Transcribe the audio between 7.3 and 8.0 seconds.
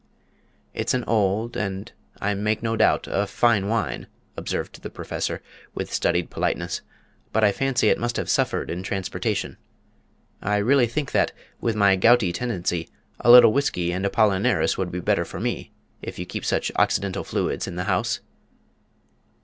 "but I fancy it